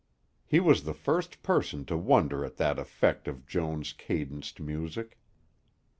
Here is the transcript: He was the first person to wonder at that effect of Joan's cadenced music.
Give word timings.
He 0.47 0.59
was 0.59 0.81
the 0.83 0.95
first 0.95 1.43
person 1.43 1.85
to 1.85 1.95
wonder 1.95 2.43
at 2.43 2.57
that 2.57 2.79
effect 2.79 3.27
of 3.27 3.45
Joan's 3.45 3.93
cadenced 3.93 4.59
music. 4.59 5.19